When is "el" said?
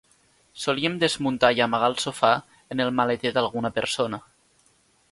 1.93-1.99, 2.87-2.93